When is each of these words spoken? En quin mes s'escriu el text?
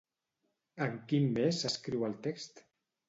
En 0.87 0.95
quin 1.11 1.29
mes 1.37 1.61
s'escriu 1.65 2.09
el 2.11 2.17
text? 2.29 2.65